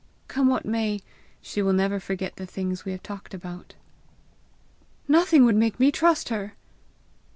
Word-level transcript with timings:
Come 0.27 0.47
what 0.47 0.65
may, 0.65 1.01
she 1.43 1.61
will 1.61 1.73
never 1.73 1.99
forget 1.99 2.37
the 2.37 2.47
things 2.47 2.83
we 2.85 2.91
have 2.91 3.03
talked 3.03 3.35
about." 3.35 3.75
"Nothing 5.07 5.45
would 5.45 5.53
make 5.55 5.79
me 5.79 5.91
trust 5.91 6.29
her!" 6.29 6.55